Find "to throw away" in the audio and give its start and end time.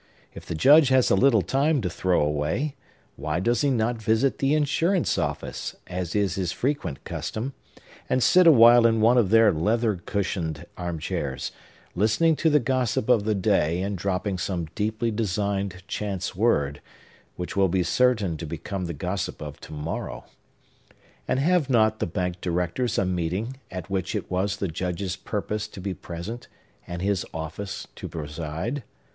1.81-2.75